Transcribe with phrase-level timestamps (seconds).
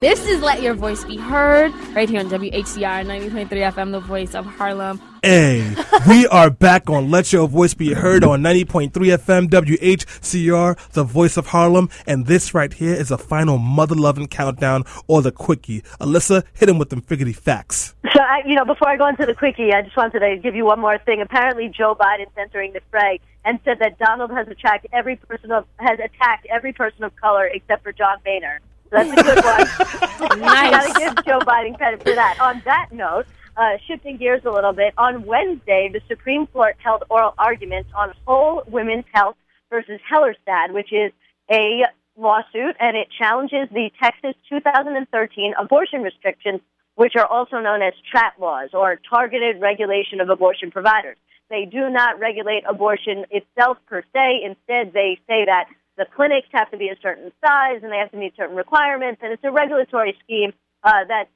[0.00, 4.36] This is Let Your Voice Be Heard right here on WHCR 90.3 FM, the voice
[4.36, 5.02] of Harlem.
[5.24, 5.74] Hey,
[6.08, 11.36] we are back on Let Your Voice Be Heard on 90.3 FM WHCR, the voice
[11.36, 11.88] of Harlem.
[12.06, 15.80] And this right here is a final mother loving countdown or the quickie.
[16.00, 17.96] Alyssa, hit him with them figgity facts.
[18.12, 20.54] So, I, you know, before I go into the quickie, I just wanted to give
[20.54, 21.20] you one more thing.
[21.20, 25.64] Apparently, Joe Biden's entering the fray and said that Donald has attacked every person of
[25.78, 28.60] has attacked every person of color except for John Boehner.
[28.90, 30.38] That's a good one.
[30.38, 30.70] Nice.
[30.70, 32.38] Got to give Joe Biden credit for that.
[32.40, 37.04] On that note, uh, shifting gears a little bit, on Wednesday, the Supreme Court held
[37.08, 39.36] oral arguments on Whole Women's Health
[39.70, 41.12] versus Hellerstedt, which is
[41.50, 41.82] a
[42.16, 46.60] lawsuit, and it challenges the Texas 2013 abortion restrictions,
[46.94, 51.16] which are also known as TRAP laws, or Targeted Regulation of Abortion Providers.
[51.50, 54.42] They do not regulate abortion itself per se.
[54.44, 55.68] Instead, they say that
[55.98, 59.20] the clinics have to be a certain size and they have to meet certain requirements,
[59.22, 60.52] and it's a regulatory scheme
[60.84, 61.28] uh, that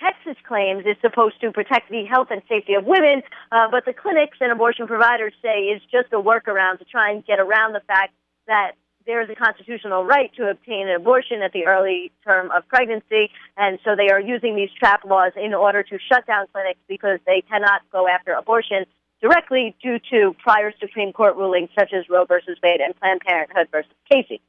[0.00, 3.92] Texas claims is supposed to protect the health and safety of women, uh, but the
[3.92, 7.82] clinics and abortion providers say is just a workaround to try and get around the
[7.86, 8.14] fact
[8.46, 8.72] that
[9.06, 13.30] there is a constitutional right to obtain an abortion at the early term of pregnancy,
[13.56, 17.18] and so they are using these trap laws in order to shut down clinics because
[17.26, 18.86] they cannot go after abortion
[19.20, 23.68] directly due to prior Supreme Court rulings such as Roe versus Wade and Planned Parenthood
[23.70, 24.40] versus Casey.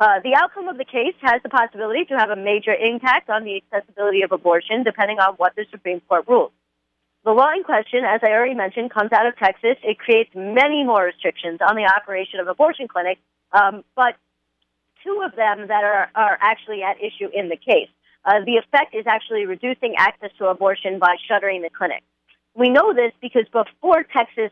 [0.00, 3.44] Uh, the outcome of the case has the possibility to have a major impact on
[3.44, 6.52] the accessibility of abortion, depending on what the Supreme Court rules.
[7.24, 9.76] The law in question, as I already mentioned, comes out of Texas.
[9.82, 13.20] It creates many more restrictions on the operation of abortion clinics,
[13.52, 14.14] um, but
[15.02, 17.88] two of them that are, are actually at issue in the case.
[18.24, 22.04] Uh, the effect is actually reducing access to abortion by shuttering the clinic.
[22.58, 24.50] We know this because before Texas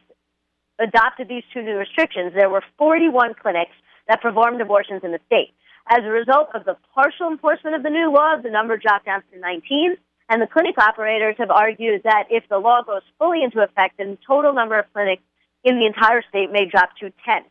[0.79, 3.75] adopted these two new restrictions, there were 41 clinics
[4.07, 5.51] that performed abortions in the state.
[5.89, 9.25] As a result of the partial enforcement of the new law, the number dropped down
[9.33, 9.97] to 19,
[10.29, 14.11] and the clinic operators have argued that if the law goes fully into effect, then
[14.13, 15.23] the total number of clinics
[15.65, 17.43] in the entire state may drop to 10.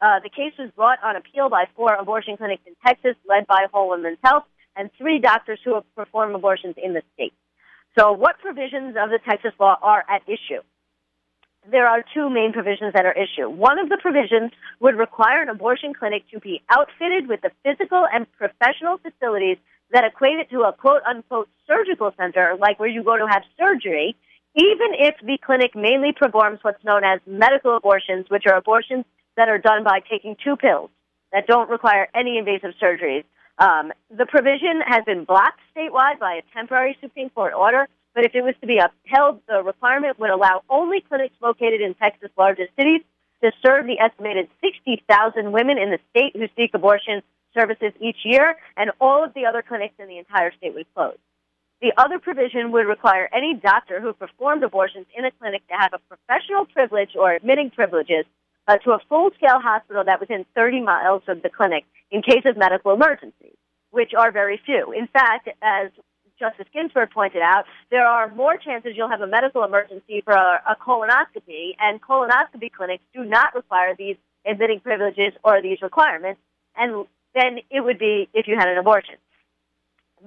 [0.00, 3.66] Uh, the case was brought on appeal by four abortion clinics in Texas, led by
[3.72, 4.44] Whole Women's Health,
[4.76, 7.32] and three doctors who have performed abortions in the state.
[7.98, 10.60] So, what provisions of the Texas law are at issue?
[11.70, 13.48] There are two main provisions that are issue.
[13.48, 18.06] One of the provisions would require an abortion clinic to be outfitted with the physical
[18.12, 19.56] and professional facilities
[19.92, 23.42] that equate it to a quote unquote surgical center, like where you go to have
[23.58, 24.14] surgery,
[24.54, 29.06] even if the clinic mainly performs what's known as medical abortions, which are abortions
[29.38, 30.90] that are done by taking two pills
[31.32, 33.24] that don't require any invasive surgeries.
[33.58, 38.34] Um, the provision has been blocked statewide by a temporary Supreme Court order, but if
[38.34, 42.70] it was to be upheld, the requirement would allow only clinics located in Texas' largest
[42.76, 43.02] cities
[43.42, 47.22] to serve the estimated 60,000 women in the state who seek abortion
[47.54, 51.16] services each year, and all of the other clinics in the entire state would close.
[51.80, 55.92] The other provision would require any doctor who performed abortions in a clinic to have
[55.92, 58.24] a professional privilege or admitting privileges
[58.68, 62.42] uh, to a full-scale hospital that was in 30 miles of the clinic in case
[62.44, 63.56] of medical emergencies,
[63.90, 64.92] which are very few.
[64.92, 65.90] In fact, as
[66.38, 70.62] Justice Ginsburg pointed out, there are more chances you'll have a medical emergency for a,
[70.68, 76.40] a colonoscopy, and colonoscopy clinics do not require these admitting privileges or these requirements,
[76.76, 79.16] and then it would be if you had an abortion.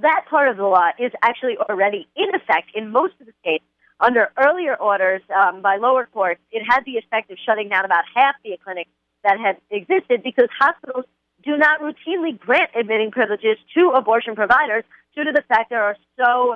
[0.01, 3.63] That part of the law is actually already in effect in most of the states
[3.99, 8.05] under earlier orders um, by lower courts, it had the effect of shutting down about
[8.15, 8.91] half the clinics
[9.23, 11.05] that had existed because hospitals
[11.43, 14.83] do not routinely grant admitting privileges to abortion providers
[15.15, 16.55] due to the fact there are so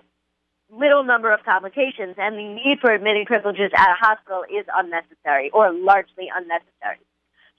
[0.70, 5.50] little number of complications and the need for admitting privileges at a hospital is unnecessary
[5.52, 7.00] or largely unnecessary.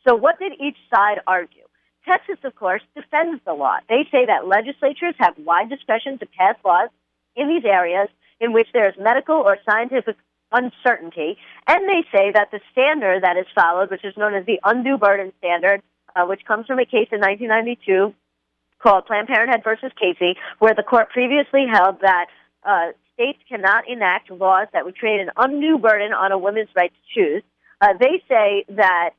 [0.06, 1.64] So what did each side argue?
[2.06, 3.78] Texas, of course, defends the law.
[3.88, 6.90] They say that legislatures have wide discretion to pass laws
[7.36, 8.08] in these areas
[8.40, 10.16] in which there is medical or scientific
[10.52, 11.36] uncertainty,
[11.66, 14.96] and they say that the standard that is followed, which is known as the undue
[14.96, 15.82] burden standard,
[16.14, 18.14] uh, which comes from a case in 1992
[18.82, 22.26] called Planned Parenthood versus Casey, where the court previously held that
[22.64, 26.92] uh, states cannot enact laws that would create an undue burden on a woman's right
[26.92, 27.42] to choose.
[27.80, 29.10] Uh, they say that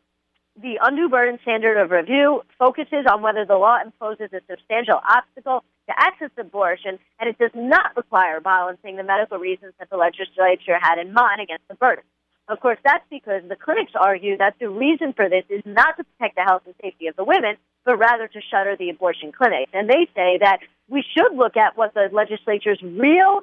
[0.61, 5.63] the undue burden standard of review focuses on whether the law imposes a substantial obstacle
[5.87, 10.77] to access abortion, and it does not require balancing the medical reasons that the legislature
[10.81, 12.03] had in mind against the burden.
[12.47, 16.03] Of course, that's because the clinics argue that the reason for this is not to
[16.03, 19.71] protect the health and safety of the women, but rather to shutter the abortion clinics.
[19.73, 23.41] And they say that we should look at what the legislature's real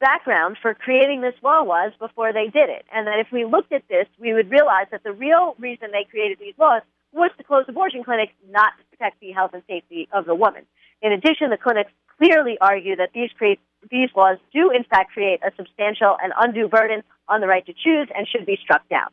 [0.00, 2.84] background for creating this law was before they did it.
[2.92, 6.04] And that if we looked at this, we would realize that the real reason they
[6.08, 10.08] created these laws was to close abortion clinics, not to protect the health and safety
[10.12, 10.66] of the woman.
[11.04, 13.60] In addition, the clinics clearly argue that these create
[13.90, 17.74] these laws do in fact create a substantial and undue burden on the right to
[17.74, 19.08] choose and should be struck down.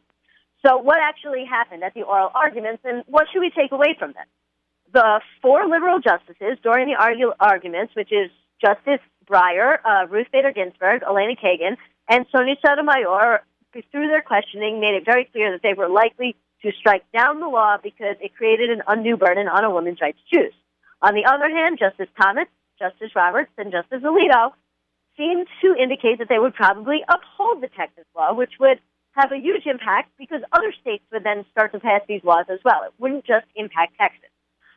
[0.66, 4.14] So what actually happened at the oral arguments and what should we take away from
[4.14, 4.30] this?
[4.94, 8.32] The four liberal justices during the argu- arguments, which is
[8.64, 11.76] Justice Breyer, uh, Ruth Bader Ginsburg, Elena Kagan,
[12.08, 13.44] and Sonia Sotomayor,
[13.92, 17.48] through their questioning, made it very clear that they were likely to strike down the
[17.48, 20.54] law because it created an undue burden on a woman's right to choose.
[21.02, 22.48] On the other hand, Justice Thomas,
[22.80, 24.52] Justice Roberts, and Justice Alito
[25.18, 28.80] seemed to indicate that they would probably uphold the Texas law, which would
[29.14, 32.60] have a huge impact because other states would then start to pass these laws as
[32.64, 32.84] well.
[32.84, 34.30] It wouldn't just impact Texas.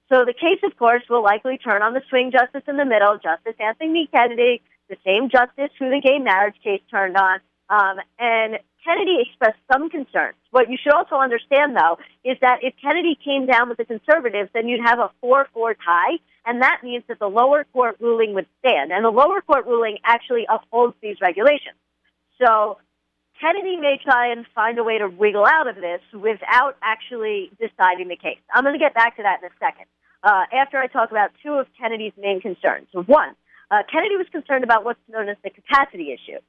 [0.08, 3.16] So the case, of course, will likely turn on the swing justice in the middle,
[3.18, 7.40] Justice Anthony Kennedy, the same justice who the gay marriage case turned on.
[7.70, 10.36] Um, and Kennedy expressed some concerns.
[10.50, 14.50] What you should also understand, though, is that if Kennedy came down with the conservatives,
[14.52, 18.34] then you'd have a 4 4 tie, and that means that the lower court ruling
[18.34, 18.92] would stand.
[18.92, 21.76] And the lower court ruling actually upholds these regulations.
[22.42, 22.78] So
[23.40, 28.08] Kennedy may try and find a way to wiggle out of this without actually deciding
[28.08, 28.38] the case.
[28.52, 29.86] I'm going to get back to that in a second.
[30.22, 32.88] Uh, after I talk about two of Kennedy's main concerns.
[32.92, 33.34] One,
[33.70, 36.40] uh, Kennedy was concerned about what's known as the capacity issue,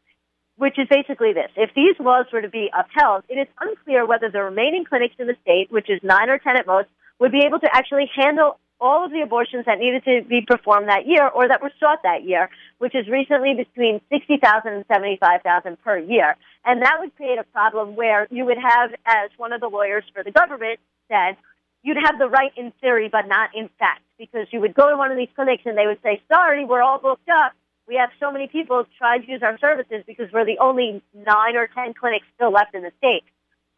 [0.57, 1.51] which is basically this.
[1.55, 5.27] If these laws were to be upheld, it is unclear whether the remaining clinics in
[5.27, 6.87] the state, which is nine or ten at most,
[7.19, 10.89] would be able to actually handle all of the abortions that needed to be performed
[10.89, 12.49] that year or that were sought that year,
[12.79, 16.35] which is recently between 60,000 and 75,000 per year.
[16.65, 20.03] And that would create a problem where you would have, as one of the lawyers
[20.13, 21.37] for the government said,
[21.83, 24.97] you'd have the right in theory, but not in fact, because you would go to
[24.97, 27.53] one of these clinics and they would say, sorry, we're all booked up.
[27.87, 31.55] We have so many people trying to use our services because we're the only nine
[31.55, 33.23] or 10 clinics still left in the state,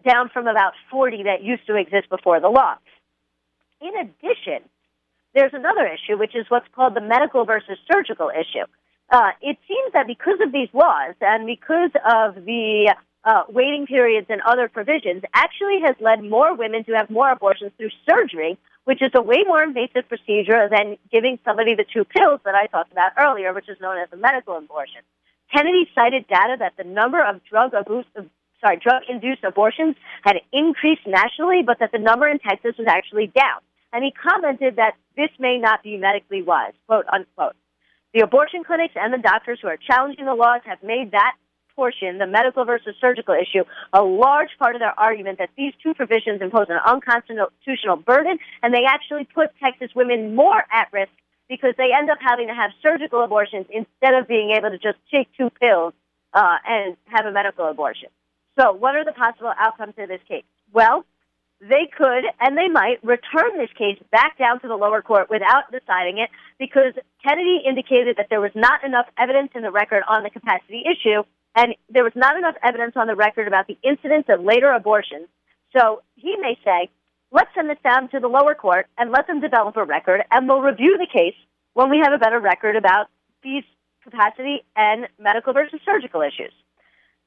[0.07, 2.75] down from about 40 that used to exist before the law.
[3.81, 4.67] In addition,
[5.33, 8.65] there's another issue, which is what's called the medical versus surgical issue.
[9.09, 12.93] Uh, it seems that because of these laws and because of the
[13.23, 17.71] uh, waiting periods and other provisions, actually has led more women to have more abortions
[17.77, 18.57] through surgery,
[18.87, 22.67] which is a way more invasive procedure than giving somebody the two pills that I
[22.67, 25.01] talked about earlier, which is known as a medical abortion.
[25.53, 28.05] Kennedy cited data that the number of drug abuse,
[28.61, 33.59] sorry, drug-induced abortions had increased nationally, but that the number in Texas was actually down.
[33.91, 37.57] And he commented that this may not be medically wise, quote unquote.
[38.13, 41.35] The abortion clinics and the doctors who are challenging the laws have made that
[41.77, 43.63] portion, the medical versus surgical issue,
[43.93, 48.73] a large part of their argument that these two provisions impose an unconstitutional burden and
[48.73, 51.11] they actually put Texas women more at risk
[51.47, 54.97] because they end up having to have surgical abortions instead of being able to just
[55.09, 55.93] take two pills
[56.33, 58.09] uh, and have a medical abortion.
[58.59, 60.43] So, what are the possible outcomes of this case?
[60.73, 61.05] Well,
[61.61, 65.71] they could and they might return this case back down to the lower court without
[65.71, 66.29] deciding it
[66.59, 66.93] because
[67.23, 71.23] Kennedy indicated that there was not enough evidence in the record on the capacity issue
[71.57, 75.27] and there was not enough evidence on the record about the incidence of later abortions.
[75.75, 76.89] So he may say,
[77.31, 80.47] let's send this down to the lower court and let them develop a record and
[80.47, 81.35] we'll review the case
[81.73, 83.07] when we have a better record about
[83.43, 83.63] these
[84.03, 86.53] capacity and medical versus surgical issues.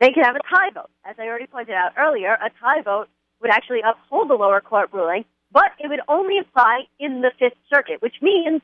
[0.00, 0.90] They can have a tie vote.
[1.04, 3.08] As I already pointed out earlier, a tie vote
[3.42, 7.58] would actually uphold the lower court ruling, but it would only apply in the Fifth
[7.72, 8.62] Circuit, which means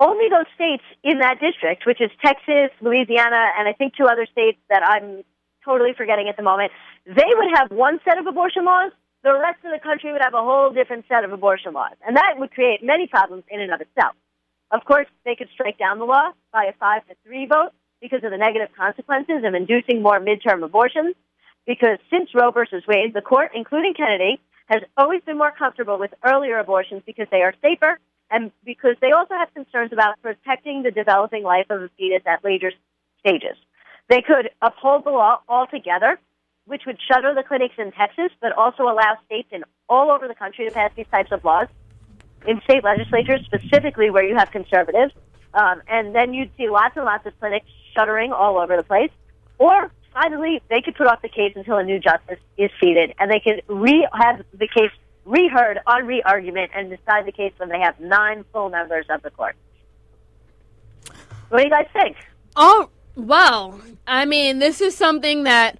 [0.00, 4.26] only those states in that district, which is Texas, Louisiana, and I think two other
[4.26, 5.22] states that I'm
[5.64, 6.72] totally forgetting at the moment,
[7.06, 8.92] they would have one set of abortion laws.
[9.22, 11.92] The rest of the country would have a whole different set of abortion laws.
[12.06, 14.16] And that would create many problems in and of itself.
[14.70, 17.70] Of course, they could strike down the law by a five to three vote
[18.00, 21.14] because of the negative consequences of inducing more midterm abortions
[21.66, 26.12] because since Roe versus Wade, the court, including Kennedy, has always been more comfortable with
[26.24, 27.98] earlier abortions because they are safer
[28.30, 32.44] and because they also have concerns about protecting the developing life of a fetus at
[32.44, 32.72] later
[33.18, 33.56] stages.
[34.08, 36.18] They could uphold the law altogether,
[36.66, 40.34] which would shutter the clinics in Texas, but also allow states in all over the
[40.34, 41.68] country to pass these types of laws
[42.46, 45.12] in state legislatures, specifically where you have conservatives.
[45.52, 49.10] Um, and then you'd see lots and lots of clinics shuttering all over the place.
[49.58, 53.30] Or finally, they could put off the case until a new justice is seated, and
[53.30, 54.92] they could re have the case
[55.30, 59.30] reheard on re-argument and decide the case when they have nine full members of the
[59.30, 59.54] court.
[61.48, 62.16] What do you guys think?
[62.56, 65.78] Oh, well, I mean, this is something that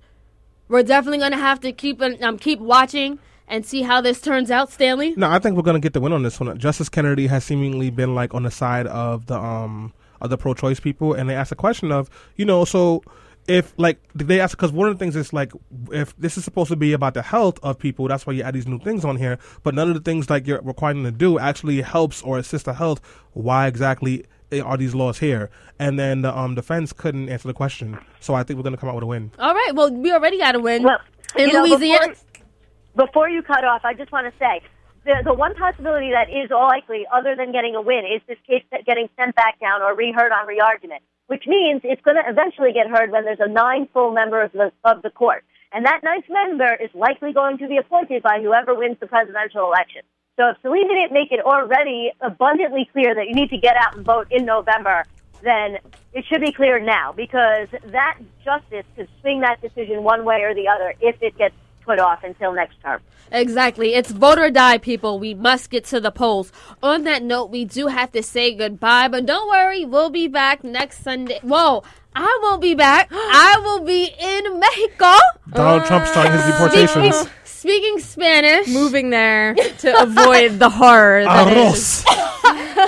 [0.69, 4.51] we're definitely going to have to keep um, keep watching and see how this turns
[4.51, 5.15] out, Stanley.
[5.17, 6.57] No, I think we're going to get the win on this one.
[6.59, 10.81] Justice Kennedy has seemingly been like on the side of the um of the pro-choice
[10.81, 13.03] people, and they asked a question of, you know, so
[13.51, 15.53] if like they ask because one of the things is like
[15.91, 18.55] if this is supposed to be about the health of people that's why you add
[18.55, 21.19] these new things on here but none of the things like you're requiring them to
[21.19, 23.01] do actually helps or assists the health
[23.33, 25.51] why exactly eh, are these laws here?
[25.79, 27.99] And then the um, defense couldn't answer the question.
[28.21, 29.31] So I think we're going to come out with a win.
[29.39, 29.73] All right.
[29.75, 30.99] Well, we already got a win Well,
[31.37, 32.09] in you know, Louisiana.
[32.09, 34.63] Before, before you cut off, I just want to say
[35.05, 38.65] the, the one possibility that is likely, other than getting a win, is this case
[38.85, 42.89] getting sent back down or reheard on re-argument, which means it's going to eventually get
[42.91, 45.45] heard when there's a nine full member of the, of the court.
[45.71, 49.65] And that ninth member is likely going to be appointed by whoever wins the presidential
[49.65, 50.03] election.
[50.37, 53.97] So if Selena didn't make it already abundantly clear that you need to get out
[53.97, 55.05] and vote in November,
[55.45, 55.79] then
[56.13, 60.53] it should be clear now because that justice could swing that decision one way or
[60.53, 63.01] the other if it gets put off until next term.
[63.33, 63.95] Exactly.
[63.95, 65.19] It's vote or die, people.
[65.19, 66.51] We must get to the polls.
[66.83, 70.65] On that note, we do have to say goodbye, but don't worry, we'll be back
[70.65, 71.39] next Sunday.
[71.43, 71.83] Whoa,
[72.15, 73.09] I won't be back.
[73.13, 75.13] I will be in Mexico.
[75.53, 77.15] Donald Trump starting his deportations.
[77.17, 78.69] Speaking, speaking Spanish.
[78.69, 81.23] Moving there to avoid the horror.
[81.25, 82.30] that is- Arroz.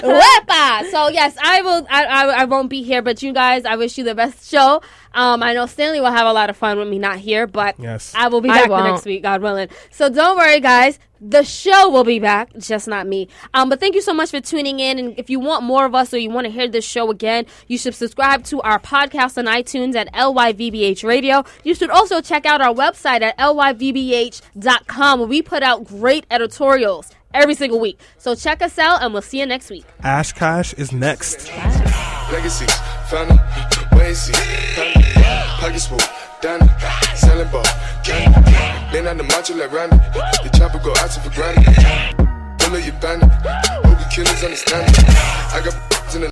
[0.02, 0.90] Wepa!
[0.90, 1.86] So yes, I will.
[1.90, 4.82] I, I I won't be here, but you guys, I wish you the best show.
[5.14, 7.74] Um, I know Stanley will have a lot of fun with me not here, but
[7.78, 8.14] Yes.
[8.16, 9.68] I will be back the next week, God willing.
[9.90, 10.98] So don't worry, guys.
[11.24, 13.28] The show will be back, just not me.
[13.54, 14.98] Um, but thank you so much for tuning in.
[14.98, 17.46] And if you want more of us or you want to hear this show again,
[17.68, 21.44] you should subscribe to our podcast on iTunes at LYVBH Radio.
[21.62, 27.10] You should also check out our website at LYVBH.com where we put out great editorials
[27.34, 27.98] every single week.
[28.18, 29.84] So check us out and we'll see you next week.
[30.02, 31.50] Ash Cash is next.
[32.32, 32.72] Legacies,
[33.08, 33.38] family,
[33.92, 34.32] wait and see.
[34.74, 35.04] Family,
[35.60, 35.98] pockets full,
[36.40, 36.68] Danny,
[37.14, 37.64] selling ball,
[38.04, 38.92] candy.
[38.92, 39.96] Been on the macho like Randy.
[40.42, 42.58] The chopper go out for granted.
[42.58, 43.30] Pull your bandit.
[43.84, 45.04] Hope the killers understand it.
[45.08, 45.91] I got